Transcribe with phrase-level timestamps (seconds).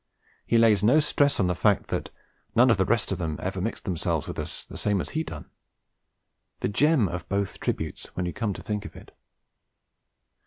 [0.47, 2.09] He lays no stress on the fact that
[2.55, 5.23] 'none of the rest of them ever mixed themselves with us the same as he
[5.23, 5.51] done':
[6.61, 9.15] the gem of both tributes, when you come to think of it.